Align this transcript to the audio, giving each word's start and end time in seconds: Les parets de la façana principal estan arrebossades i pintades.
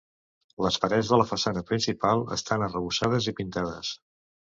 Les 0.65 0.77
parets 0.85 1.11
de 1.11 1.19
la 1.23 1.27
façana 1.33 1.63
principal 1.73 2.25
estan 2.39 2.67
arrebossades 2.71 3.33
i 3.33 3.39
pintades. 3.43 3.97